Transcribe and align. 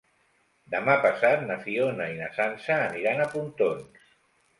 Demà 0.75 0.93
passat 1.01 1.43
na 1.49 1.57
Fiona 1.65 2.07
i 2.13 2.15
na 2.21 2.29
Sança 2.37 2.79
aniran 2.87 3.21
a 3.21 3.29
Pontons. 3.35 4.01